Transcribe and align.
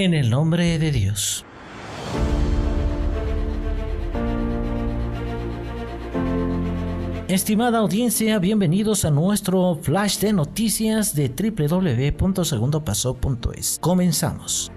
En 0.00 0.14
el 0.14 0.30
nombre 0.30 0.78
de 0.78 0.92
Dios. 0.92 1.44
Estimada 7.26 7.78
audiencia, 7.78 8.38
bienvenidos 8.38 9.04
a 9.04 9.10
nuestro 9.10 9.76
flash 9.82 10.20
de 10.20 10.32
noticias 10.32 11.16
de 11.16 11.30
www.segundopaso.es. 11.30 13.78
Comenzamos. 13.80 14.70